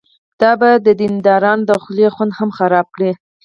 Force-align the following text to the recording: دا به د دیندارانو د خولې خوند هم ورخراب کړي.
دا 0.41 0.51
به 0.59 0.69
د 0.85 0.87
دیندارانو 1.01 1.67
د 1.69 1.71
خولې 1.83 2.07
خوند 2.15 2.31
هم 2.37 2.49
ورخراب 2.51 2.87
کړي. 2.95 3.11